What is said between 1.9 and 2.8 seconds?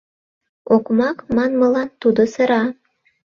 тудо сыра.